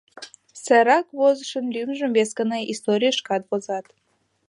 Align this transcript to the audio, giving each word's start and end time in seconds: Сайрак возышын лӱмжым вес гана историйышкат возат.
Сайрак 0.63 1.07
возышын 1.19 1.65
лӱмжым 1.73 2.11
вес 2.17 2.29
гана 2.39 2.57
историйышкат 2.73 3.43
возат. 3.49 3.85